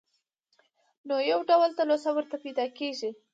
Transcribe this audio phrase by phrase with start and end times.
[1.07, 3.09] نو يو ډول تلوسه ورته پېدا کيږي.